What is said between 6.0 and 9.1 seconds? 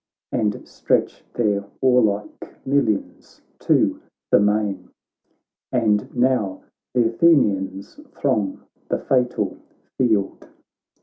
now th' Athenians throng the